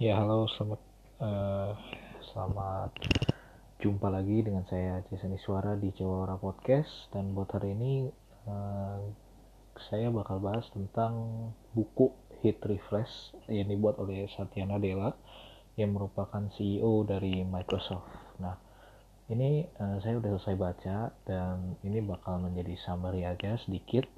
Ya, 0.00 0.16
halo, 0.16 0.48
selamat 0.48 0.80
eh, 1.20 1.72
selamat 2.32 2.88
jumpa 3.84 4.08
lagi 4.08 4.40
dengan 4.40 4.64
saya 4.64 5.04
Jason 5.12 5.36
Iswara 5.36 5.76
di 5.76 5.92
Cewara 5.92 6.40
Podcast 6.40 7.12
dan 7.12 7.36
buat 7.36 7.52
hari 7.52 7.76
ini 7.76 8.08
eh, 8.48 9.00
saya 9.92 10.08
bakal 10.08 10.40
bahas 10.40 10.64
tentang 10.72 11.12
buku 11.76 12.16
Hit 12.40 12.64
Refresh 12.64 13.36
yang 13.52 13.68
dibuat 13.68 14.00
oleh 14.00 14.24
Satya 14.32 14.64
Nadella 14.64 15.12
yang 15.76 15.92
merupakan 15.92 16.48
CEO 16.48 17.04
dari 17.04 17.44
Microsoft. 17.44 18.40
Nah, 18.40 18.56
ini 19.28 19.68
eh, 19.68 19.96
saya 20.00 20.16
udah 20.16 20.40
selesai 20.40 20.56
baca 20.56 21.12
dan 21.28 21.76
ini 21.84 22.00
bakal 22.00 22.40
menjadi 22.40 22.72
summary 22.88 23.28
aja 23.28 23.60
sedikit 23.60 24.08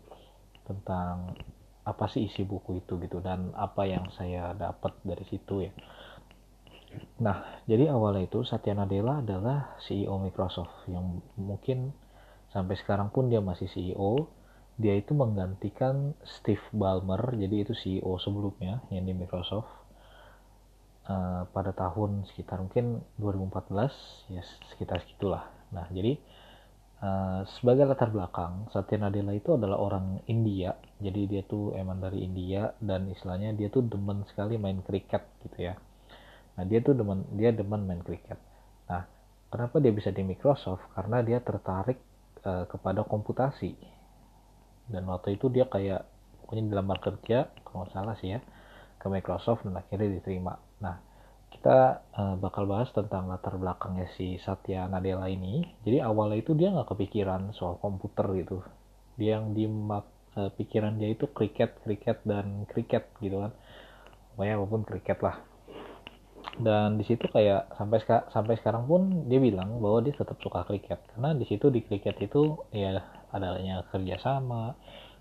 tentang 0.62 1.34
apa 1.82 2.06
sih 2.06 2.30
isi 2.30 2.46
buku 2.46 2.78
itu 2.78 2.94
gitu 3.02 3.18
dan 3.18 3.50
apa 3.58 3.82
yang 3.90 4.06
saya 4.14 4.54
dapat 4.54 4.94
dari 5.02 5.24
situ 5.26 5.66
ya. 5.66 5.72
Nah, 7.24 7.64
jadi 7.64 7.88
awalnya 7.90 8.28
itu 8.28 8.44
Satya 8.44 8.76
Nadella 8.76 9.24
adalah 9.24 9.74
CEO 9.80 10.20
Microsoft 10.20 10.86
yang 10.86 11.24
mungkin 11.40 11.96
sampai 12.52 12.76
sekarang 12.76 13.08
pun 13.08 13.32
dia 13.32 13.40
masih 13.40 13.66
CEO. 13.66 14.28
Dia 14.76 14.96
itu 14.96 15.12
menggantikan 15.12 16.16
Steve 16.24 16.62
Ballmer, 16.72 17.20
jadi 17.36 17.64
itu 17.64 17.72
CEO 17.76 18.16
sebelumnya 18.20 18.80
yang 18.88 19.04
di 19.04 19.12
Microsoft 19.12 19.68
uh, 21.08 21.44
pada 21.52 21.72
tahun 21.76 22.24
sekitar 22.28 22.60
mungkin 22.60 23.04
2014 23.20 24.32
ya 24.32 24.42
sekitar 24.72 25.04
segitulah. 25.04 25.44
Nah, 25.72 25.86
jadi 25.92 26.18
Uh, 27.02 27.42
sebagai 27.58 27.82
latar 27.82 28.14
belakang, 28.14 28.70
Satya 28.70 28.94
Nadella 28.94 29.34
itu 29.34 29.58
adalah 29.58 29.74
orang 29.82 30.22
India, 30.30 30.78
jadi 31.02 31.26
dia 31.26 31.42
tuh 31.42 31.74
emang 31.74 31.98
dari 31.98 32.22
India 32.22 32.78
dan 32.78 33.10
istilahnya 33.10 33.58
dia 33.58 33.66
tuh 33.74 33.82
demen 33.82 34.22
sekali 34.30 34.54
main 34.54 34.78
kriket 34.86 35.26
gitu 35.42 35.66
ya. 35.66 35.74
Nah 36.54 36.62
dia 36.62 36.78
tuh 36.78 36.94
demen 36.94 37.26
dia 37.34 37.50
demen 37.50 37.90
main 37.90 38.06
kriket. 38.06 38.38
Nah 38.86 39.02
kenapa 39.50 39.82
dia 39.82 39.90
bisa 39.90 40.14
di 40.14 40.22
Microsoft? 40.22 40.94
Karena 40.94 41.26
dia 41.26 41.42
tertarik 41.42 41.98
uh, 42.46 42.70
kepada 42.70 43.02
komputasi 43.02 43.74
dan 44.86 45.02
waktu 45.10 45.34
itu 45.38 45.50
dia 45.50 45.66
kayak 45.66 46.06
pokoknya 46.42 46.70
dilamar 46.70 46.98
kerja 47.02 47.50
kalau 47.66 47.82
nggak 47.82 47.92
salah 47.94 48.14
sih 48.18 48.36
ya 48.36 48.40
ke 49.02 49.06
Microsoft 49.10 49.66
dan 49.66 49.74
akhirnya 49.74 50.22
diterima. 50.22 50.54
Nah 50.78 51.02
kita 51.62 52.02
uh, 52.18 52.34
bakal 52.42 52.66
bahas 52.66 52.90
tentang 52.90 53.30
latar 53.30 53.54
belakangnya 53.54 54.10
si 54.18 54.34
Satya 54.42 54.90
Nadella 54.90 55.30
ini. 55.30 55.62
Jadi 55.86 56.02
awalnya 56.02 56.42
itu 56.42 56.58
dia 56.58 56.74
nggak 56.74 56.90
kepikiran 56.90 57.54
soal 57.54 57.78
komputer 57.78 58.26
gitu. 58.34 58.66
Dia 59.14 59.38
yang 59.38 59.54
di 59.54 59.70
uh, 59.70 60.02
pikiran 60.58 60.98
dia 60.98 61.14
itu 61.14 61.30
kriket, 61.30 61.78
kriket 61.86 62.18
dan 62.26 62.66
kriket 62.66 63.14
gitu 63.22 63.46
kan. 63.46 63.54
Pokoknya 64.34 64.58
apa 64.58 64.66
pun 64.66 64.82
kriket 64.82 65.18
lah. 65.22 65.38
Dan 66.58 66.98
di 66.98 67.06
situ 67.06 67.30
kayak 67.30 67.78
sampai 67.78 67.98
sampai 68.10 68.54
sekarang 68.58 68.90
pun 68.90 69.30
dia 69.30 69.38
bilang 69.38 69.78
bahwa 69.78 70.02
dia 70.02 70.18
tetap 70.18 70.42
suka 70.42 70.66
kriket 70.66 70.98
karena 71.14 71.30
di 71.30 71.46
situ 71.46 71.70
di 71.70 71.86
kriket 71.86 72.18
itu 72.26 72.58
ya 72.74 73.06
adanya 73.30 73.86
kerjasama. 73.86 74.74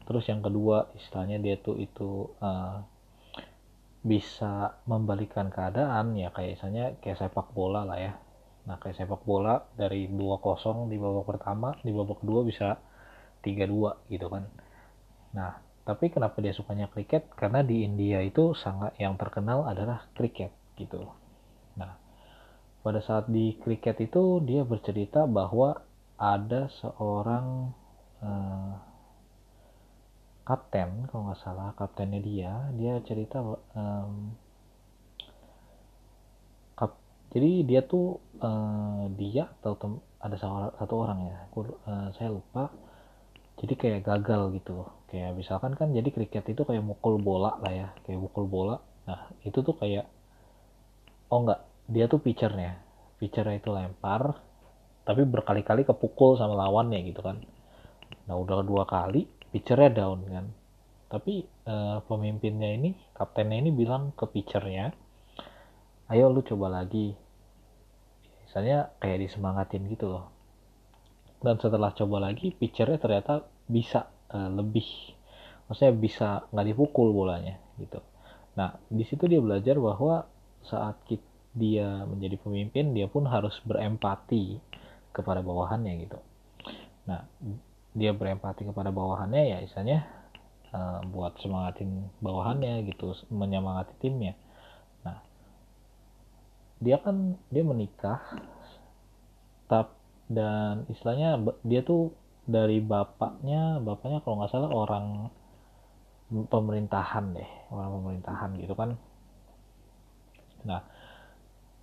Terus 0.09 0.25
yang 0.25 0.41
kedua 0.41 0.89
istilahnya 0.97 1.37
dia 1.37 1.61
tuh 1.61 1.77
itu 1.77 2.33
uh, 2.41 2.81
bisa 4.01 4.81
membalikan 4.89 5.53
keadaan 5.53 6.17
ya 6.17 6.33
kayak 6.33 6.57
misalnya 6.57 6.85
kayak 7.05 7.21
sepak 7.21 7.53
bola 7.53 7.85
lah 7.85 7.99
ya. 8.01 8.13
Nah 8.65 8.81
kayak 8.81 8.97
sepak 8.97 9.21
bola 9.25 9.61
dari 9.77 10.09
2-0 10.09 10.89
di 10.89 10.97
babak 10.97 11.25
pertama 11.29 11.77
di 11.85 11.93
babak 11.93 12.25
kedua 12.25 12.41
bisa 12.41 12.81
3-2 13.45 14.09
gitu 14.09 14.27
kan. 14.29 14.43
Nah 15.37 15.61
tapi 15.85 16.09
kenapa 16.09 16.41
dia 16.41 16.53
sukanya 16.53 16.89
kriket? 16.89 17.29
Karena 17.37 17.61
di 17.61 17.85
India 17.85 18.21
itu 18.25 18.57
sangat 18.57 18.97
yang 18.97 19.17
terkenal 19.21 19.69
adalah 19.69 20.09
kriket 20.17 20.49
gitu. 20.81 21.05
Nah 21.77 21.93
pada 22.81 23.05
saat 23.05 23.29
di 23.29 23.53
kriket 23.61 24.01
itu 24.01 24.41
dia 24.41 24.65
bercerita 24.65 25.29
bahwa 25.29 25.77
ada 26.17 26.73
seorang 26.73 27.69
eh, 28.25 28.90
kapten 30.41 31.07
kalau 31.09 31.29
nggak 31.29 31.41
salah 31.41 31.73
kaptennya 31.77 32.19
dia. 32.21 32.53
Dia 32.75 32.93
cerita 33.05 33.41
um, 33.77 34.33
kap, 36.75 36.97
jadi 37.31 37.65
dia 37.65 37.81
tuh 37.85 38.17
uh, 38.41 39.05
dia 39.15 39.49
atau 39.61 39.73
tem, 39.77 39.91
ada 40.21 40.37
satu 40.77 40.93
orang 41.01 41.29
ya 41.29 41.37
aku, 41.49 41.59
uh, 41.85 42.09
saya 42.17 42.33
lupa. 42.33 42.73
Jadi 43.61 43.73
kayak 43.77 44.01
gagal 44.07 44.57
gitu. 44.57 44.85
Kayak 45.11 45.37
misalkan 45.37 45.77
kan 45.77 45.93
jadi 45.93 46.09
kriket 46.09 46.49
itu 46.49 46.65
kayak 46.65 46.81
mukul 46.81 47.21
bola 47.21 47.59
lah 47.61 47.73
ya 47.73 47.87
kayak 48.07 48.17
mukul 48.17 48.49
bola. 48.49 48.81
Nah 49.05 49.29
itu 49.45 49.61
tuh 49.61 49.77
kayak 49.77 50.09
oh 51.29 51.39
enggak 51.45 51.61
dia 51.85 52.05
tuh 52.09 52.17
pitchernya. 52.17 52.81
Pitchernya 53.21 53.61
itu 53.61 53.69
lempar 53.69 54.41
tapi 55.05 55.25
berkali-kali 55.25 55.85
kepukul 55.85 56.37
sama 56.37 56.57
lawannya 56.57 57.05
gitu 57.05 57.21
kan. 57.21 57.37
Nah 58.25 58.35
udah 58.39 58.65
dua 58.65 58.87
kali 58.89 59.40
pitchernya 59.51 59.91
down 59.91 60.19
kan. 60.27 60.45
Tapi 61.11 61.43
uh, 61.67 61.99
pemimpinnya 62.07 62.71
ini 62.71 62.95
kaptennya 63.11 63.67
ini 63.67 63.71
bilang 63.75 64.15
ke 64.15 64.23
pitchernya 64.25 64.95
ayo 66.11 66.27
lu 66.31 66.43
coba 66.43 66.81
lagi. 66.83 67.15
Misalnya 68.47 68.91
kayak 68.99 69.27
disemangatin 69.27 69.87
gitu 69.91 70.11
loh. 70.11 70.27
Dan 71.39 71.59
setelah 71.59 71.95
coba 71.95 72.31
lagi 72.31 72.51
pitchernya 72.51 72.99
ternyata 72.99 73.47
bisa 73.67 74.11
uh, 74.31 74.51
lebih 74.51 74.87
maksudnya 75.67 75.93
bisa 75.95 76.27
nggak 76.51 76.67
dipukul 76.75 77.15
bolanya 77.15 77.55
gitu. 77.79 78.03
Nah 78.59 78.75
di 78.91 79.03
situ 79.07 79.23
dia 79.27 79.39
belajar 79.39 79.79
bahwa 79.79 80.27
saat 80.61 80.99
kita, 81.07 81.23
dia 81.51 82.07
menjadi 82.07 82.39
pemimpin 82.39 82.95
dia 82.95 83.11
pun 83.11 83.27
harus 83.27 83.59
berempati 83.67 84.59
kepada 85.11 85.43
bawahannya 85.43 85.93
gitu. 86.07 86.19
Nah 87.07 87.27
dia 87.91 88.15
berempati 88.15 88.63
kepada 88.63 88.89
bawahannya 88.89 89.51
ya 89.51 89.57
istilahnya 89.63 90.07
uh, 90.71 91.03
buat 91.11 91.35
semangatin 91.43 92.07
bawahannya 92.23 92.87
gitu 92.87 93.11
menyemangati 93.27 93.93
timnya. 93.99 94.33
Nah 95.03 95.19
dia 96.79 96.97
kan 97.03 97.35
dia 97.51 97.63
menikah 97.67 98.23
tap 99.67 99.99
dan 100.31 100.87
istilahnya 100.87 101.39
dia 101.67 101.83
tuh 101.83 102.15
dari 102.47 102.79
bapaknya 102.79 103.83
bapaknya 103.83 104.23
kalau 104.23 104.39
nggak 104.39 104.51
salah 104.51 104.71
orang 104.71 105.05
pemerintahan 106.31 107.35
deh 107.35 107.49
orang 107.75 107.91
pemerintahan 107.99 108.49
gitu 108.55 108.73
kan. 108.73 108.95
Nah 110.63 110.81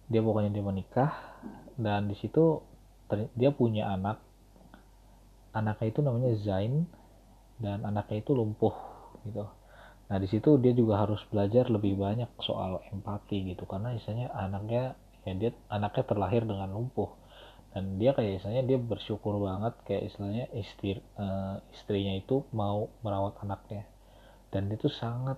dia 0.09 0.25
pokoknya 0.25 0.57
dia 0.57 0.65
menikah 0.65 1.13
dan 1.77 2.09
di 2.09 2.17
situ 2.17 2.65
dia 3.37 3.53
punya 3.53 3.93
anak 3.93 4.28
anaknya 5.53 5.89
itu 5.91 6.01
namanya 6.05 6.31
Zain 6.41 6.85
dan 7.59 7.83
anaknya 7.85 8.23
itu 8.23 8.33
lumpuh 8.37 8.75
gitu. 9.27 9.45
Nah 10.09 10.17
di 10.17 10.29
situ 10.31 10.57
dia 10.61 10.73
juga 10.73 11.05
harus 11.05 11.21
belajar 11.29 11.69
lebih 11.69 11.99
banyak 11.99 12.31
soal 12.41 12.81
empati 12.89 13.53
gitu. 13.53 13.69
Karena 13.69 13.93
misalnya 13.93 14.33
anaknya 14.33 14.97
ya 15.27 15.33
dia 15.37 15.51
anaknya 15.69 16.05
terlahir 16.09 16.43
dengan 16.49 16.73
lumpuh. 16.73 17.13
Dan 17.69 18.01
dia 18.01 18.17
kayak 18.17 18.41
misalnya 18.41 18.63
dia 18.65 18.79
bersyukur 18.81 19.37
banget 19.45 19.77
kayak 19.85 20.09
istilahnya 20.09 20.47
istri 20.57 20.99
uh, 21.21 21.61
istrinya 21.77 22.17
itu 22.17 22.43
mau 22.57 22.89
merawat 23.05 23.37
anaknya. 23.45 23.85
Dan 24.49 24.73
itu 24.73 24.89
sangat 24.89 25.37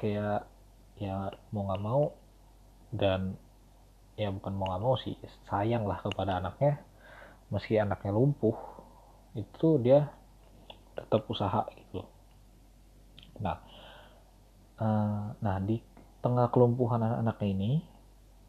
kayak 0.00 0.48
ya 0.96 1.28
mau 1.52 1.68
nggak 1.68 1.82
mau 1.84 2.16
dan 2.88 3.36
ya 4.16 4.32
bukan 4.32 4.52
mau 4.56 4.72
nggak 4.72 4.82
mau 4.82 4.96
sih 4.96 5.12
sayang 5.44 5.84
lah 5.84 6.00
kepada 6.00 6.40
anaknya 6.40 6.80
meski 7.52 7.76
anaknya 7.76 8.16
lumpuh 8.16 8.56
itu 9.36 9.76
dia 9.80 10.10
tetap 10.96 11.28
usaha 11.28 11.68
gitu. 11.76 12.02
Nah 13.44 13.60
uh, 14.80 15.36
nah 15.38 15.56
di 15.60 15.80
tengah 16.24 16.48
kelumpuhan 16.50 17.04
anak-anaknya 17.04 17.48
ini 17.52 17.72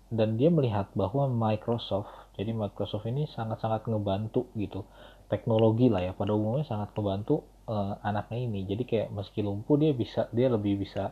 dan 0.07 0.39
dia 0.39 0.47
melihat 0.47 0.87
bahwa 0.95 1.27
Microsoft 1.27 2.09
jadi 2.39 2.53
Microsoft 2.53 3.09
ini 3.09 3.27
sangat-sangat 3.27 3.89
ngebantu 3.89 4.47
gitu. 4.55 4.85
Teknologi 5.27 5.91
lah 5.91 6.05
ya 6.05 6.11
pada 6.15 6.31
umumnya 6.31 6.63
sangat 6.63 6.95
ngebantu 6.95 7.43
uh, 7.67 7.99
anaknya 8.05 8.39
ini. 8.47 8.63
Jadi 8.63 8.83
kayak 8.87 9.09
meski 9.11 9.43
lumpuh 9.43 9.75
dia 9.75 9.91
bisa 9.91 10.31
dia 10.31 10.47
lebih 10.47 10.79
bisa 10.79 11.11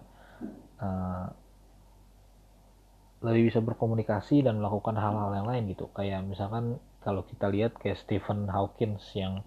uh, 0.79 1.27
lebih 3.25 3.49
bisa 3.49 3.59
berkomunikasi 3.59 4.45
dan 4.45 4.61
melakukan 4.61 4.95
hal-hal 4.95 5.33
yang 5.33 5.49
lain 5.49 5.65
gitu. 5.73 5.89
Kayak 5.91 6.23
misalkan 6.29 6.77
kalau 7.01 7.25
kita 7.25 7.49
lihat 7.49 7.73
kayak 7.81 7.97
Stephen 8.01 8.45
Hawkins 8.47 9.01
yang 9.17 9.41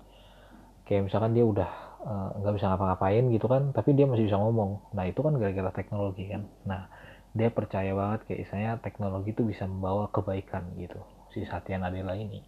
kayak 0.88 1.04
misalkan 1.04 1.36
dia 1.36 1.44
udah 1.44 1.70
eh, 2.00 2.28
nggak 2.40 2.52
uh, 2.52 2.56
bisa 2.56 2.66
ngapa-ngapain 2.72 3.24
gitu 3.28 3.46
kan 3.46 3.62
tapi 3.76 3.92
dia 3.92 4.08
masih 4.08 4.24
bisa 4.24 4.40
ngomong. 4.40 4.80
Nah 4.96 5.04
itu 5.04 5.20
kan 5.20 5.36
gara-gara 5.36 5.70
teknologi 5.76 6.24
kan. 6.32 6.48
Nah 6.64 6.88
dia 7.36 7.52
percaya 7.52 7.92
banget 7.92 8.24
kayak 8.24 8.40
misalnya 8.48 8.70
teknologi 8.80 9.36
itu 9.36 9.44
bisa 9.44 9.68
membawa 9.68 10.08
kebaikan 10.08 10.72
gitu 10.80 10.98
si 11.36 11.44
Satya 11.44 11.76
Nadella 11.76 12.16
ini. 12.16 12.40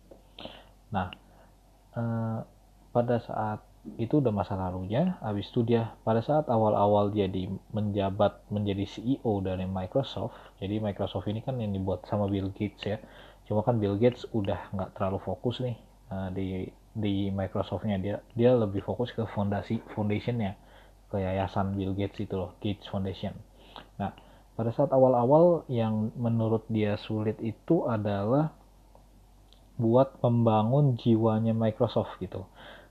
Nah 0.89 1.13
uh, 1.93 2.41
pada 2.91 3.21
saat 3.21 3.61
itu 3.97 4.21
udah 4.21 4.33
masa 4.33 4.61
lalunya 4.61 5.17
habis 5.25 5.49
itu 5.49 5.65
dia 5.65 5.97
pada 6.05 6.21
saat 6.21 6.53
awal-awal 6.53 7.13
dia 7.17 7.29
di 7.29 7.49
menjabat 7.73 8.45
menjadi 8.53 8.85
CEO 8.85 9.41
dari 9.41 9.65
Microsoft 9.65 10.37
jadi 10.61 10.85
Microsoft 10.85 11.25
ini 11.33 11.41
kan 11.41 11.57
yang 11.57 11.73
dibuat 11.73 12.05
sama 12.09 12.25
Bill 12.29 12.49
Gates 12.57 12.85
ya. 12.89 12.97
Cuma 13.45 13.61
kan 13.61 13.77
Bill 13.77 14.01
Gates 14.01 14.25
udah 14.33 14.73
nggak 14.73 14.97
terlalu 14.97 15.19
fokus 15.21 15.61
nih 15.61 15.77
uh, 16.09 16.33
di 16.33 16.69
di 16.95 17.31
Microsoftnya. 17.31 17.97
Dia 17.99 18.17
dia 18.35 18.55
lebih 18.55 18.83
fokus 18.83 19.11
ke 19.15 19.23
fondasi 19.31 19.83
foundationnya. 19.95 20.57
Ke 21.11 21.19
yayasan 21.19 21.75
Bill 21.75 21.95
Gates 21.95 22.23
itu 22.23 22.35
loh 22.39 22.55
Gates 22.63 22.87
Foundation. 22.87 23.35
Nah 23.99 24.15
pada 24.55 24.71
saat 24.77 24.93
awal-awal 24.93 25.65
yang 25.73 26.13
menurut 26.15 26.69
dia 26.69 27.01
sulit 27.01 27.41
itu 27.41 27.89
adalah 27.89 28.53
buat 29.81 30.21
membangun 30.21 31.01
jiwanya 31.01 31.57
Microsoft 31.57 32.21
gitu. 32.21 32.45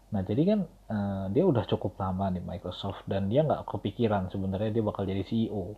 Nah 0.10 0.25
jadi 0.25 0.42
kan 0.44 0.60
uh, 0.90 1.25
dia 1.30 1.45
udah 1.45 1.63
cukup 1.69 1.95
lama 2.02 2.34
di 2.34 2.42
Microsoft 2.42 3.06
dan 3.06 3.30
dia 3.30 3.45
nggak 3.45 3.69
kepikiran 3.69 4.28
sebenarnya 4.34 4.74
dia 4.74 4.84
bakal 4.84 5.06
jadi 5.06 5.22
CEO. 5.24 5.78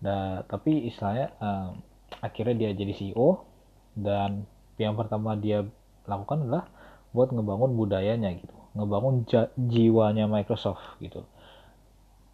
Nah, 0.00 0.44
tapi 0.48 0.88
istilahnya 0.88 1.36
uh, 1.40 1.76
akhirnya 2.24 2.56
dia 2.56 2.70
jadi 2.72 2.92
CEO 2.96 3.44
dan 3.96 4.48
yang 4.80 4.96
pertama 4.96 5.36
dia 5.36 5.64
lakukan 6.08 6.48
adalah 6.48 6.64
buat 7.10 7.34
ngebangun 7.34 7.74
budayanya 7.74 8.30
gitu, 8.38 8.54
ngebangun 8.78 9.26
jiwanya 9.58 10.30
Microsoft 10.30 10.98
gitu. 11.02 11.26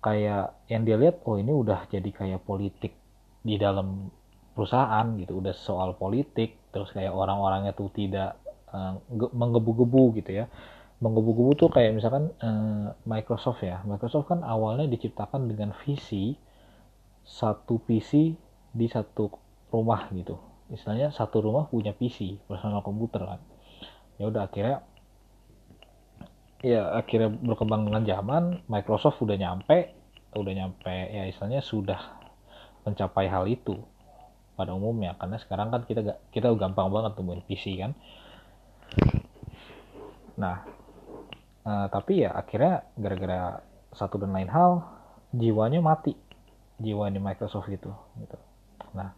Kayak 0.05 0.55
yang 0.69 0.85
dia 0.85 0.97
lihat, 1.01 1.25
oh 1.25 1.41
ini 1.41 1.51
udah 1.51 1.89
jadi 1.89 2.07
kayak 2.13 2.45
politik 2.45 2.93
di 3.41 3.57
dalam 3.57 4.13
perusahaan 4.53 5.17
gitu, 5.17 5.41
udah 5.41 5.55
soal 5.57 5.97
politik, 5.97 6.61
terus 6.71 6.93
kayak 6.93 7.11
orang-orangnya 7.11 7.73
tuh 7.73 7.89
tidak 7.91 8.37
uh, 8.71 9.01
menggebu-gebu 9.13 10.21
gitu 10.21 10.45
ya. 10.45 10.47
Menggebu-gebu 11.01 11.53
tuh 11.57 11.69
kayak 11.73 11.97
misalkan 11.97 12.33
uh, 12.41 12.93
Microsoft 13.09 13.65
ya. 13.65 13.81
Microsoft 13.89 14.29
kan 14.29 14.41
awalnya 14.45 14.89
diciptakan 14.89 15.49
dengan 15.49 15.73
visi 15.85 16.37
satu 17.27 17.81
PC 17.81 18.37
di 18.77 18.87
satu 18.87 19.33
rumah 19.73 20.09
gitu. 20.13 20.37
Istilahnya 20.69 21.11
satu 21.11 21.41
rumah 21.41 21.67
punya 21.69 21.97
PC 21.97 22.45
personal 22.47 22.85
komputer 22.85 23.25
kan 23.25 23.41
ya 24.17 24.25
udah 24.29 24.49
akhirnya 24.49 24.85
ya 26.65 26.97
akhirnya 26.97 27.31
berkembang 27.31 27.87
dengan 27.87 28.03
zaman 28.09 28.43
Microsoft 28.67 29.21
udah 29.21 29.37
nyampe 29.37 29.93
udah 30.37 30.53
nyampe 30.53 30.93
ya 30.93 31.25
istilahnya 31.29 31.65
sudah 31.65 32.01
mencapai 32.85 33.27
hal 33.27 33.49
itu 33.51 33.77
pada 34.57 34.73
umumnya. 34.73 35.17
Karena 35.21 35.37
sekarang 35.37 35.69
kan 35.75 35.83
kita 35.85 36.17
kita 36.33 36.53
gampang 36.57 36.89
banget 36.89 37.13
temuin 37.19 37.43
PC 37.45 37.65
kan? 37.81 37.93
Nah 40.41 40.65
uh, 41.67 41.87
tapi 41.93 42.25
ya 42.25 42.33
akhirnya 42.37 42.87
gara-gara 42.97 43.61
satu 43.93 44.21
dan 44.21 44.33
lain 44.33 44.49
hal 44.49 44.85
jiwanya 45.35 45.81
mati. 45.81 46.17
Jiwa 46.77 47.09
di 47.09 47.17
Microsoft 47.17 47.73
gitu 47.73 47.89
gitu. 48.21 48.37
Nah 48.93 49.17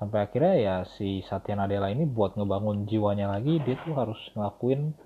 sampai 0.00 0.24
akhirnya 0.24 0.54
ya 0.56 0.76
si 0.96 1.20
Satya 1.28 1.60
Nadella 1.60 1.92
ini 1.92 2.08
buat 2.08 2.32
ngebangun 2.32 2.88
jiwanya 2.88 3.36
lagi 3.36 3.60
dia 3.60 3.76
tuh 3.84 3.92
harus 3.92 4.16
ngelakuin 4.32 4.96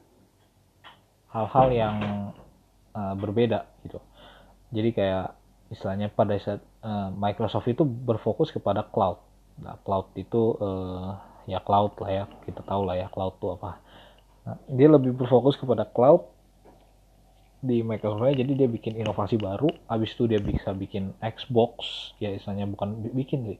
hal-hal 1.34 1.68
yang 1.74 1.96
uh, 2.94 3.14
berbeda 3.18 3.66
gitu. 3.82 3.98
Jadi 4.70 4.94
kayak 4.94 5.34
istilahnya 5.74 6.14
pada 6.14 6.38
saat 6.38 6.62
uh, 6.86 7.10
Microsoft 7.10 7.66
itu 7.66 7.82
berfokus 7.82 8.54
kepada 8.54 8.86
cloud. 8.86 9.18
Nah 9.58 9.74
cloud 9.82 10.14
itu 10.14 10.54
uh, 10.62 11.18
ya 11.50 11.58
cloud 11.58 11.98
lah 11.98 12.10
ya 12.14 12.24
kita 12.46 12.62
tahu 12.62 12.86
lah 12.86 12.94
ya 12.94 13.10
cloud 13.10 13.34
itu 13.42 13.50
apa. 13.50 13.82
Nah, 14.46 14.56
dia 14.70 14.86
lebih 14.86 15.10
berfokus 15.18 15.58
kepada 15.58 15.90
cloud 15.90 16.22
di 17.66 17.82
Microsoft 17.82 18.30
jadi 18.30 18.52
dia 18.54 18.70
bikin 18.70 18.94
inovasi 18.94 19.42
baru. 19.42 19.74
Habis 19.90 20.14
itu 20.14 20.30
dia 20.30 20.38
bisa 20.38 20.70
bikin 20.70 21.18
Xbox 21.18 22.14
ya 22.22 22.30
istilahnya 22.30 22.70
bukan 22.70 23.10
bikin 23.10 23.42
sih 23.42 23.58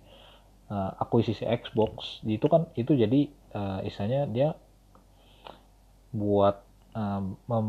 uh, 0.75 0.91
akuisisi 0.99 1.47
Xbox. 1.47 2.19
Itu 2.27 2.51
kan 2.51 2.67
itu 2.75 2.99
jadi 2.99 3.31
uh, 3.55 3.81
istilahnya 3.87 4.27
dia 4.27 4.49
buat 6.11 6.67
uh, 6.99 7.23
mem, 7.23 7.69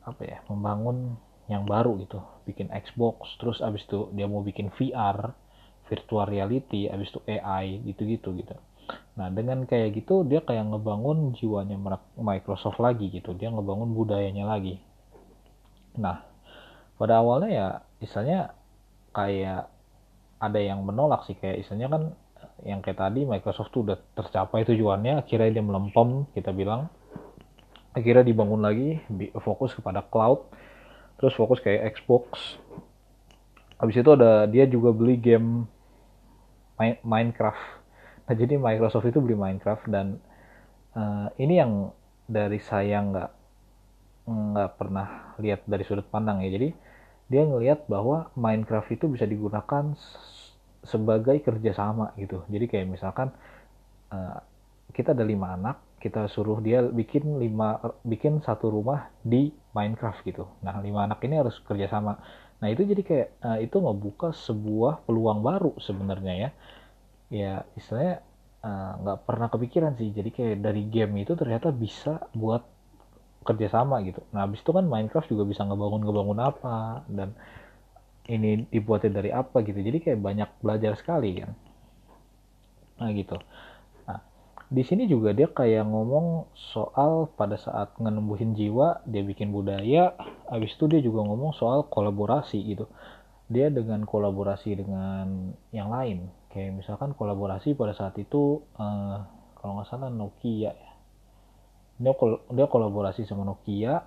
apa 0.00 0.22
ya 0.24 0.38
membangun 0.48 1.20
yang 1.52 1.68
baru 1.68 2.00
gitu. 2.00 2.24
Bikin 2.48 2.72
Xbox 2.72 3.36
terus 3.36 3.60
abis 3.60 3.84
itu 3.84 4.08
dia 4.16 4.24
mau 4.24 4.40
bikin 4.40 4.72
VR 4.72 5.36
virtual 5.86 6.26
reality 6.26 6.90
abis 6.90 7.14
itu 7.14 7.20
AI 7.28 7.78
gitu-gitu 7.84 8.34
gitu. 8.34 8.56
Nah 9.14 9.30
dengan 9.30 9.62
kayak 9.68 9.94
gitu 9.94 10.26
dia 10.26 10.42
kayak 10.42 10.66
ngebangun 10.66 11.36
jiwanya 11.38 11.76
Microsoft 12.18 12.80
lagi 12.82 13.12
gitu. 13.12 13.36
Dia 13.36 13.52
ngebangun 13.52 13.94
budayanya 13.94 14.48
lagi. 14.48 14.82
Nah, 15.96 16.20
pada 17.00 17.24
awalnya 17.24 17.50
ya 17.50 17.68
istilahnya 18.04 18.52
kayak 19.16 19.72
ada 20.36 20.60
yang 20.60 20.84
menolak 20.84 21.24
sih. 21.24 21.38
Kayak 21.38 21.64
istilahnya 21.64 21.88
kan 21.88 22.02
yang 22.64 22.80
kayak 22.80 22.98
tadi 22.98 23.28
Microsoft 23.28 23.70
tuh 23.70 23.84
udah 23.84 23.98
tercapai 24.16 24.64
tujuannya 24.64 25.20
akhirnya 25.20 25.60
dia 25.60 25.64
melempem 25.64 26.24
kita 26.32 26.50
bilang. 26.50 26.88
Akhirnya 27.96 28.28
dibangun 28.28 28.60
lagi 28.60 29.00
fokus 29.40 29.72
kepada 29.72 30.04
cloud 30.04 30.52
terus 31.16 31.32
fokus 31.32 31.60
kayak 31.64 31.96
Xbox. 31.96 32.60
Habis 33.76 34.00
itu 34.00 34.10
ada 34.12 34.44
dia 34.48 34.64
juga 34.68 34.92
beli 34.92 35.16
game 35.16 35.64
Minecraft. 36.80 37.64
Nah 38.28 38.34
jadi 38.36 38.60
Microsoft 38.60 39.08
itu 39.08 39.20
beli 39.20 39.36
Minecraft 39.36 39.84
dan 39.88 40.20
uh, 40.92 41.32
ini 41.40 41.60
yang 41.60 41.92
dari 42.28 42.60
saya 42.60 43.00
nggak 43.00 43.30
nggak 44.26 44.70
pernah 44.76 45.38
lihat 45.40 45.64
dari 45.64 45.84
sudut 45.88 46.04
pandang 46.08 46.44
ya. 46.44 46.52
Jadi 46.52 46.68
dia 47.26 47.42
ngelihat 47.42 47.88
bahwa 47.88 48.28
Minecraft 48.36 48.92
itu 48.92 49.06
bisa 49.08 49.24
digunakan 49.24 49.96
sebagai 50.86 51.42
kerjasama 51.42 52.14
gitu. 52.16 52.46
Jadi 52.48 52.64
kayak 52.70 52.86
misalkan 52.88 53.34
uh, 54.14 54.38
kita 54.94 55.12
ada 55.12 55.26
lima 55.26 55.52
anak 55.52 55.76
kita 55.96 56.28
suruh 56.30 56.60
dia 56.60 56.84
bikin 56.84 57.40
lima 57.40 57.80
bikin 58.04 58.38
satu 58.44 58.70
rumah 58.70 59.10
di 59.24 59.50
Minecraft 59.74 60.20
gitu. 60.22 60.44
Nah 60.62 60.78
lima 60.78 61.08
anak 61.08 61.18
ini 61.26 61.40
harus 61.40 61.58
kerjasama. 61.64 62.20
Nah 62.62 62.68
itu 62.70 62.86
jadi 62.86 63.02
kayak 63.02 63.28
uh, 63.42 63.58
itu 63.58 63.76
ngebuka 63.80 64.30
sebuah 64.32 65.02
peluang 65.08 65.42
baru 65.42 65.72
sebenarnya 65.82 66.34
ya. 66.36 66.50
Ya 67.26 67.52
istilahnya 67.74 68.22
eh, 68.62 68.92
nggak 69.02 69.18
uh, 69.18 69.22
pernah 69.26 69.48
kepikiran 69.50 69.98
sih. 69.98 70.14
Jadi 70.14 70.30
kayak 70.30 70.62
dari 70.62 70.86
game 70.86 71.26
itu 71.26 71.34
ternyata 71.34 71.74
bisa 71.74 72.22
buat 72.30 72.62
kerjasama 73.42 73.98
gitu. 74.06 74.22
Nah 74.30 74.46
habis 74.46 74.62
itu 74.62 74.70
kan 74.70 74.86
Minecraft 74.86 75.26
juga 75.26 75.42
bisa 75.42 75.66
ngebangun 75.66 76.06
ngebangun 76.06 76.38
apa 76.38 77.02
dan 77.10 77.34
ini 78.26 78.66
dibuatnya 78.70 79.22
dari 79.22 79.30
apa 79.30 79.62
gitu. 79.62 79.78
Jadi 79.78 79.98
kayak 80.02 80.20
banyak 80.20 80.50
belajar 80.62 80.98
sekali 80.98 81.40
kan. 81.40 81.52
Nah 83.02 83.10
gitu. 83.14 83.38
Nah 84.06 84.20
di 84.66 84.82
sini 84.82 85.06
juga 85.06 85.30
dia 85.30 85.46
kayak 85.46 85.86
ngomong 85.86 86.50
soal 86.54 87.30
pada 87.38 87.54
saat 87.56 87.94
ngenembuhin 87.98 88.58
jiwa 88.58 89.02
dia 89.06 89.22
bikin 89.22 89.54
budaya. 89.54 90.14
Habis 90.50 90.74
itu 90.74 90.84
dia 90.90 91.00
juga 91.00 91.22
ngomong 91.22 91.54
soal 91.54 91.86
kolaborasi 91.86 92.58
gitu. 92.66 92.90
Dia 93.46 93.70
dengan 93.70 94.02
kolaborasi 94.02 94.74
dengan 94.74 95.54
yang 95.70 95.90
lain. 95.94 96.26
Kayak 96.50 96.82
misalkan 96.82 97.14
kolaborasi 97.14 97.78
pada 97.78 97.94
saat 97.94 98.18
itu 98.18 98.64
uh, 98.80 99.22
kalau 99.60 99.78
nggak 99.78 99.86
salah 99.86 100.10
Nokia 100.10 100.74
ya 100.74 100.96
dia 101.96 102.12
kol 102.12 102.44
dia 102.52 102.68
kolaborasi 102.68 103.24
sama 103.24 103.48
Nokia 103.48 104.04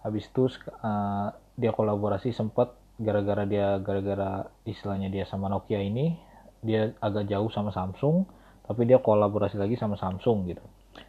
habis 0.00 0.24
itu 0.24 0.48
uh, 0.80 1.28
dia 1.56 1.72
kolaborasi 1.72 2.32
sempat 2.32 2.76
gara-gara 2.96 3.44
dia 3.44 3.76
gara-gara 3.80 4.48
istilahnya 4.64 5.12
dia 5.12 5.24
sama 5.28 5.52
Nokia 5.52 5.80
ini 5.80 6.16
dia 6.64 6.96
agak 7.00 7.28
jauh 7.28 7.52
sama 7.52 7.72
Samsung 7.72 8.24
tapi 8.64 8.88
dia 8.88 8.98
kolaborasi 8.98 9.60
lagi 9.60 9.78
sama 9.78 9.94
Samsung 9.94 10.48
gitu. 10.50 10.64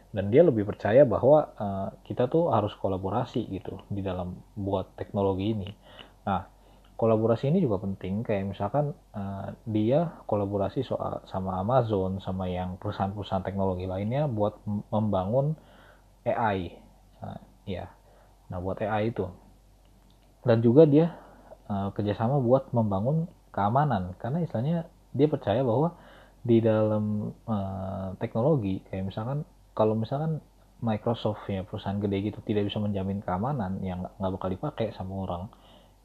Dan 0.08 0.32
dia 0.32 0.40
lebih 0.40 0.64
percaya 0.64 1.04
bahwa 1.04 1.52
uh, 1.58 1.88
kita 2.04 2.30
tuh 2.30 2.48
harus 2.48 2.72
kolaborasi 2.76 3.44
gitu 3.50 3.82
di 3.92 4.00
dalam 4.00 4.40
buat 4.56 4.94
teknologi 4.96 5.52
ini. 5.52 5.68
Nah 6.24 6.46
kolaborasi 6.96 7.50
ini 7.50 7.58
juga 7.60 7.82
penting. 7.82 8.22
Kayak 8.22 8.56
misalkan 8.56 8.94
uh, 9.16 9.48
dia 9.66 10.22
kolaborasi 10.24 10.86
soal 10.86 11.24
sama 11.26 11.60
Amazon 11.60 12.22
sama 12.22 12.46
yang 12.46 12.78
perusahaan-perusahaan 12.78 13.44
teknologi 13.44 13.84
lainnya 13.90 14.30
buat 14.30 14.60
membangun 14.92 15.58
AI 16.28 16.76
uh, 17.22 17.38
ya 17.64 17.86
nah 18.48 18.58
buat 18.60 18.80
AI 18.80 19.12
itu 19.12 19.28
dan 20.48 20.64
juga 20.64 20.88
dia 20.88 21.12
uh, 21.68 21.92
kerjasama 21.92 22.40
buat 22.40 22.72
membangun 22.72 23.28
keamanan. 23.52 24.16
Karena 24.16 24.40
istilahnya 24.40 24.88
dia 25.12 25.28
percaya 25.28 25.60
bahwa 25.60 25.92
di 26.40 26.64
dalam 26.64 27.36
uh, 27.44 28.16
teknologi 28.16 28.80
kayak 28.88 29.12
misalkan 29.12 29.44
kalau 29.76 29.92
misalkan 29.92 30.40
Microsoft 30.80 31.44
ya 31.50 31.66
perusahaan 31.66 31.98
gede 32.00 32.32
gitu 32.32 32.38
tidak 32.46 32.70
bisa 32.70 32.78
menjamin 32.80 33.20
keamanan 33.20 33.82
yang 33.84 34.08
nggak 34.16 34.32
bakal 34.40 34.48
dipakai 34.48 34.96
sama 34.96 35.28
orang. 35.28 35.52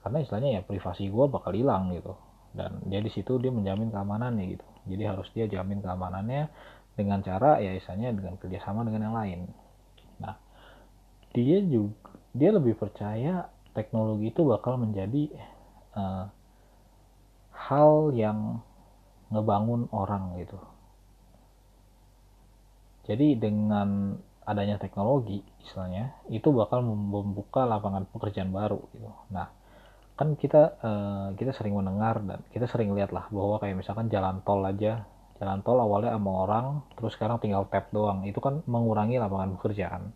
Karena 0.04 0.20
istilahnya 0.20 0.60
ya 0.60 0.62
privasi 0.68 1.08
gue 1.08 1.26
bakal 1.32 1.56
hilang 1.56 1.96
gitu. 1.96 2.20
Dan 2.52 2.84
dia 2.92 3.00
di 3.00 3.10
situ 3.10 3.40
dia 3.40 3.50
menjamin 3.50 3.94
keamanannya 3.94 4.60
gitu. 4.60 4.66
Jadi 4.92 5.04
harus 5.08 5.30
dia 5.32 5.48
jamin 5.48 5.80
keamanannya 5.80 6.52
dengan 6.94 7.24
cara 7.24 7.64
ya 7.64 7.72
istilahnya 7.74 8.12
dengan 8.12 8.36
kerjasama 8.36 8.84
dengan 8.84 9.10
yang 9.10 9.16
lain. 9.16 9.40
Nah 10.20 10.36
dia 11.32 11.64
juga 11.64 12.12
dia 12.34 12.50
lebih 12.50 12.74
percaya 12.74 13.52
teknologi 13.74 14.30
itu 14.30 14.42
bakal 14.46 14.77
menjadi 14.77 15.34
uh, 15.98 16.30
hal 17.53 18.13
yang 18.13 18.62
ngebangun 19.34 19.89
orang 19.89 20.38
gitu. 20.42 20.58
Jadi 23.03 23.36
dengan 23.36 24.15
adanya 24.44 24.75
teknologi 24.80 25.39
istilahnya 25.63 26.15
itu 26.27 26.51
bakal 26.51 26.84
membuka 26.84 27.63
lapangan 27.63 28.08
pekerjaan 28.12 28.51
baru 28.51 28.80
gitu. 28.96 29.12
Nah 29.32 29.48
kan 30.13 30.38
kita 30.38 30.77
uh, 30.80 31.27
kita 31.34 31.51
sering 31.58 31.74
mendengar 31.74 32.22
dan 32.22 32.39
kita 32.53 32.70
sering 32.70 32.94
lihat 32.94 33.10
lah 33.10 33.25
bahwa 33.34 33.58
kayak 33.58 33.82
misalkan 33.82 34.13
jalan 34.13 34.46
tol 34.46 34.62
aja 34.62 35.10
jalan 35.42 35.60
tol 35.65 35.82
awalnya 35.82 36.13
sama 36.13 36.32
orang 36.46 36.65
terus 36.96 37.18
sekarang 37.18 37.42
tinggal 37.42 37.65
tap 37.68 37.89
doang. 37.89 38.24
Itu 38.24 38.39
kan 38.39 38.62
mengurangi 38.70 39.18
lapangan 39.18 39.58
pekerjaan. 39.60 40.13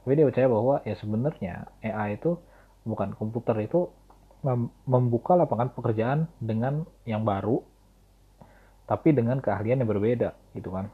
Tapi 0.00 0.12
dia 0.16 0.24
percaya 0.24 0.48
bahwa 0.48 0.74
ya 0.86 0.96
sebenarnya 0.96 1.54
AI 1.84 2.16
itu 2.16 2.40
bukan 2.84 3.12
komputer 3.16 3.56
itu 3.60 3.92
membuka 4.88 5.36
lapangan 5.36 5.68
pekerjaan 5.76 6.24
dengan 6.40 6.88
yang 7.04 7.28
baru 7.28 7.60
tapi 8.88 9.14
dengan 9.14 9.38
keahlian 9.38 9.84
yang 9.84 9.90
berbeda 9.90 10.34
gitu 10.56 10.74
kan. 10.74 10.90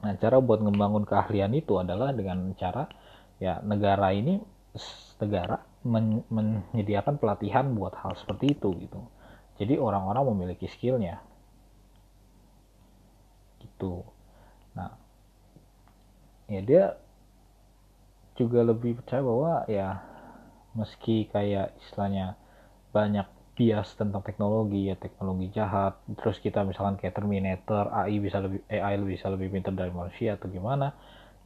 Nah 0.00 0.14
cara 0.16 0.38
buat 0.40 0.62
membangun 0.62 1.04
keahlian 1.04 1.52
itu 1.52 1.76
adalah 1.76 2.14
dengan 2.16 2.54
cara 2.56 2.88
ya 3.42 3.60
negara 3.60 4.14
ini 4.14 4.40
negara 5.20 5.60
men 5.84 6.22
menyediakan 6.30 7.20
pelatihan 7.20 7.74
buat 7.74 7.92
hal 7.98 8.16
seperti 8.16 8.56
itu 8.56 8.72
gitu. 8.80 9.04
Jadi 9.58 9.76
orang-orang 9.76 10.32
memiliki 10.32 10.70
skillnya. 10.70 11.20
Gitu. 13.60 14.06
Nah 14.72 14.94
ya 16.48 16.60
dia 16.64 16.84
juga 18.38 18.64
lebih 18.64 19.02
percaya 19.02 19.20
bahwa 19.20 19.52
ya 19.68 20.07
meski 20.76 21.28
kayak 21.32 21.76
istilahnya 21.80 22.36
banyak 22.92 23.26
bias 23.58 23.98
tentang 23.98 24.22
teknologi 24.22 24.86
ya 24.86 24.94
teknologi 24.94 25.50
jahat 25.50 25.98
terus 26.14 26.38
kita 26.38 26.62
misalkan 26.62 26.94
kayak 26.94 27.18
Terminator 27.18 27.90
AI 27.90 28.22
bisa 28.22 28.38
lebih 28.38 28.62
AI 28.70 28.94
bisa 29.02 29.26
lebih 29.26 29.50
pintar 29.50 29.74
dari 29.74 29.90
manusia 29.90 30.38
atau 30.38 30.46
gimana 30.46 30.94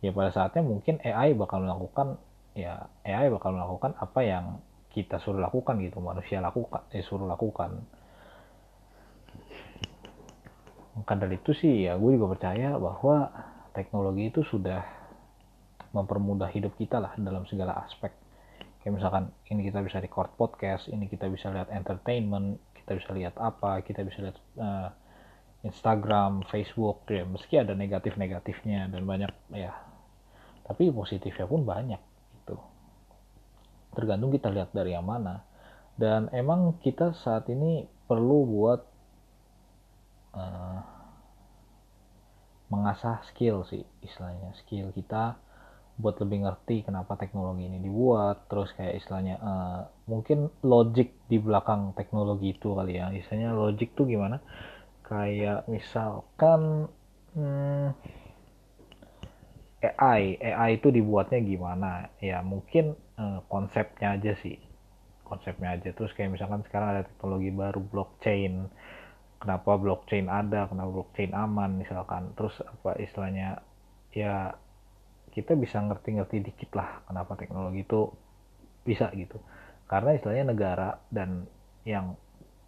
ya 0.04 0.12
pada 0.12 0.28
saatnya 0.28 0.60
mungkin 0.60 1.00
AI 1.00 1.32
bakal 1.32 1.64
melakukan 1.64 2.20
ya 2.52 2.84
AI 3.06 3.32
bakal 3.32 3.56
melakukan 3.56 3.96
apa 3.96 4.20
yang 4.20 4.60
kita 4.92 5.16
suruh 5.24 5.40
lakukan 5.40 5.80
gitu 5.80 6.04
manusia 6.04 6.44
lakukan 6.44 6.84
eh 6.92 7.00
suruh 7.00 7.24
lakukan. 7.24 7.80
Maka 10.92 11.16
dari 11.16 11.40
itu 11.40 11.56
sih 11.56 11.88
ya 11.88 11.96
gue 11.96 12.20
juga 12.20 12.36
percaya 12.36 12.76
bahwa 12.76 13.32
teknologi 13.72 14.28
itu 14.28 14.44
sudah 14.44 14.84
mempermudah 15.96 16.52
hidup 16.52 16.76
kita 16.76 17.00
lah 17.00 17.16
dalam 17.16 17.48
segala 17.48 17.80
aspek 17.88 18.12
kayak 18.82 18.98
misalkan 18.98 19.30
ini 19.46 19.70
kita 19.70 19.78
bisa 19.80 20.02
record 20.02 20.34
podcast 20.34 20.90
ini 20.90 21.06
kita 21.06 21.30
bisa 21.30 21.54
lihat 21.54 21.70
entertainment 21.70 22.58
kita 22.74 22.98
bisa 22.98 23.10
lihat 23.14 23.34
apa 23.38 23.78
kita 23.86 24.02
bisa 24.02 24.26
lihat 24.26 24.36
uh, 24.58 24.90
Instagram 25.62 26.42
Facebook 26.50 27.06
ya 27.06 27.22
meski 27.22 27.54
ada 27.54 27.78
negatif 27.78 28.18
negatifnya 28.18 28.90
dan 28.90 29.06
banyak 29.06 29.30
ya. 29.54 29.70
Tapi 30.66 30.90
positifnya 30.90 31.46
pun 31.46 31.62
banyak 31.62 32.02
itu 32.42 32.56
tergantung 33.94 34.34
kita 34.34 34.50
lihat 34.50 34.74
dari 34.74 34.94
yang 34.94 35.06
mana. 35.06 35.46
Dan 35.94 36.26
emang 36.34 36.82
kita 36.82 37.14
saat 37.14 37.46
ini 37.46 37.86
perlu 38.10 38.38
buat 38.42 38.80
uh, 40.34 40.80
mengasah 42.66 43.22
skill 43.30 43.62
sih 43.62 43.86
istilahnya. 44.02 44.58
Skill 44.66 44.90
kita 44.90 45.38
buat 46.02 46.18
lebih 46.18 46.42
ngerti 46.42 46.82
kenapa 46.82 47.14
teknologi 47.14 47.70
ini 47.70 47.78
dibuat 47.78 48.50
terus 48.50 48.74
kayak 48.74 48.98
istilahnya 48.98 49.38
uh, 49.38 49.80
mungkin 50.10 50.50
logic 50.66 51.14
di 51.30 51.38
belakang 51.38 51.94
teknologi 51.94 52.58
itu 52.58 52.74
kali 52.74 52.98
ya. 52.98 53.14
Istilahnya 53.14 53.54
logic 53.54 53.94
tuh 53.94 54.10
gimana? 54.10 54.42
Kayak 55.06 55.70
misalkan 55.70 56.90
hmm, 57.38 57.94
AI 59.82 60.38
AI 60.42 60.70
itu 60.82 60.90
dibuatnya 60.90 61.38
gimana? 61.38 62.10
Ya 62.18 62.42
mungkin 62.42 62.98
uh, 63.14 63.46
konsepnya 63.46 64.18
aja 64.18 64.34
sih. 64.42 64.58
Konsepnya 65.22 65.78
aja. 65.78 65.94
Terus 65.94 66.10
kayak 66.18 66.34
misalkan 66.34 66.66
sekarang 66.66 66.98
ada 66.98 67.02
teknologi 67.06 67.50
baru 67.54 67.78
blockchain. 67.78 68.66
Kenapa 69.38 69.78
blockchain 69.78 70.26
ada? 70.26 70.66
Kenapa 70.66 70.90
blockchain 70.90 71.30
aman? 71.34 71.78
Misalkan. 71.78 72.34
Terus 72.34 72.58
apa 72.62 72.98
istilahnya? 72.98 73.62
Ya 74.12 74.54
kita 75.32 75.56
bisa 75.56 75.80
ngerti-ngerti 75.80 76.44
dikit 76.44 76.70
lah 76.76 77.00
kenapa 77.08 77.34
teknologi 77.40 77.82
itu 77.82 78.12
bisa 78.84 79.08
gitu. 79.16 79.40
Karena 79.88 80.12
istilahnya 80.12 80.46
negara 80.52 80.88
dan 81.08 81.48
yang 81.88 82.14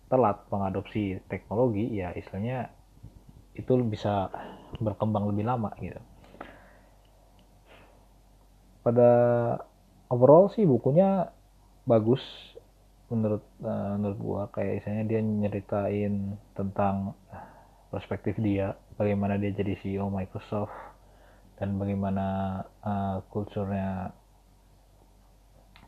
telat 0.08 0.44
mengadopsi 0.48 1.20
teknologi 1.28 1.92
ya 1.92 2.12
istilahnya 2.16 2.72
itu 3.54 3.72
bisa 3.86 4.32
berkembang 4.80 5.30
lebih 5.30 5.44
lama 5.46 5.70
gitu. 5.78 6.00
Pada 8.84 9.10
overall 10.08 10.52
sih 10.52 10.64
bukunya 10.64 11.32
bagus 11.84 12.20
menurut 13.12 13.44
uh, 13.60 13.96
menurut 14.00 14.18
gua. 14.20 14.42
Kayak 14.52 14.82
istilahnya 14.82 15.04
dia 15.08 15.20
nyeritain 15.20 16.14
tentang 16.56 17.12
perspektif 17.92 18.34
dia 18.42 18.74
bagaimana 18.98 19.38
dia 19.38 19.54
jadi 19.54 19.78
CEO 19.78 20.10
Microsoft 20.10 20.93
dan 21.58 21.78
bagaimana 21.78 22.26
uh, 22.82 23.22
kulturnya 23.30 24.10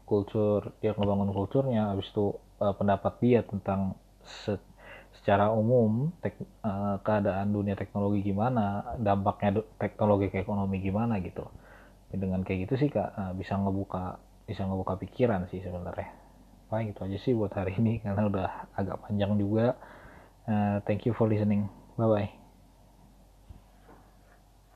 kultur 0.06 0.70
dia 0.78 0.94
ngebangun 0.94 1.35
kulturnya 1.35 1.90
habis 1.90 2.06
itu 2.14 2.38
uh, 2.62 2.75
pendapat 2.78 3.12
dia 3.18 3.40
tentang 3.42 3.99
se 4.23 4.54
secara 5.16 5.50
umum 5.50 6.14
tek, 6.23 6.38
uh, 6.62 7.02
keadaan 7.02 7.50
dunia 7.50 7.75
teknologi 7.75 8.23
gimana 8.23 8.94
dampaknya 9.00 9.64
teknologi 9.75 10.30
ke 10.30 10.46
ekonomi 10.46 10.78
gimana 10.78 11.18
gitu. 11.18 11.42
Dengan 12.14 12.46
kayak 12.46 12.70
gitu 12.70 12.75
sih 12.78 12.88
kak 12.94 13.11
uh, 13.16 13.32
bisa 13.35 13.58
ngebuka 13.58 14.23
bisa 14.46 14.62
ngebuka 14.62 14.94
pikiran 15.02 15.50
sih 15.50 15.58
sebenarnya. 15.58 16.14
Paling 16.70 16.94
itu 16.94 17.00
aja 17.02 17.18
sih 17.18 17.35
buat 17.35 17.50
hari 17.58 17.75
ini 17.82 17.99
karena 18.06 18.30
udah 18.30 18.49
agak 18.78 19.02
panjang 19.02 19.35
juga. 19.35 19.75
Uh, 20.46 20.78
thank 20.87 21.02
you 21.02 21.11
for 21.11 21.26
listening. 21.26 21.66
Bye 21.99 22.06
bye 22.06 22.45